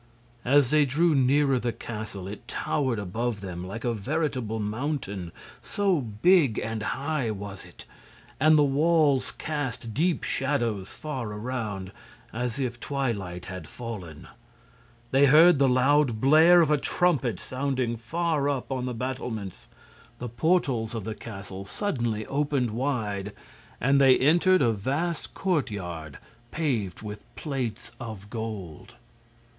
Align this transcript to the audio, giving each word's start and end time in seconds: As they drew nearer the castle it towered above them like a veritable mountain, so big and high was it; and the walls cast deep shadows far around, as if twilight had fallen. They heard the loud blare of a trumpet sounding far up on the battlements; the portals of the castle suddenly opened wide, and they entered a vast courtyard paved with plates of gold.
As 0.43 0.71
they 0.71 0.83
drew 0.83 1.13
nearer 1.13 1.59
the 1.59 1.71
castle 1.71 2.27
it 2.27 2.47
towered 2.47 2.97
above 2.97 3.39
them 3.41 3.63
like 3.63 3.83
a 3.83 3.93
veritable 3.93 4.57
mountain, 4.59 5.31
so 5.61 6.01
big 6.01 6.57
and 6.57 6.81
high 6.81 7.29
was 7.29 7.63
it; 7.65 7.85
and 8.39 8.57
the 8.57 8.63
walls 8.63 9.29
cast 9.37 9.93
deep 9.93 10.23
shadows 10.23 10.87
far 10.89 11.31
around, 11.31 11.91
as 12.33 12.57
if 12.57 12.79
twilight 12.79 13.45
had 13.45 13.67
fallen. 13.67 14.27
They 15.11 15.27
heard 15.27 15.59
the 15.59 15.69
loud 15.69 16.19
blare 16.19 16.61
of 16.61 16.71
a 16.71 16.79
trumpet 16.79 17.39
sounding 17.39 17.95
far 17.95 18.49
up 18.49 18.71
on 18.71 18.85
the 18.87 18.95
battlements; 18.95 19.67
the 20.17 20.29
portals 20.29 20.95
of 20.95 21.03
the 21.03 21.13
castle 21.13 21.63
suddenly 21.63 22.25
opened 22.25 22.71
wide, 22.71 23.33
and 23.79 24.01
they 24.01 24.17
entered 24.17 24.63
a 24.63 24.71
vast 24.73 25.35
courtyard 25.35 26.17
paved 26.49 27.03
with 27.03 27.23
plates 27.35 27.91
of 27.99 28.31
gold. 28.31 28.95